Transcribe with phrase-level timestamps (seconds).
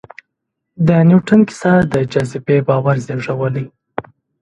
[0.87, 3.65] د نیوټن کیسه د جاذبې باور زېږولی.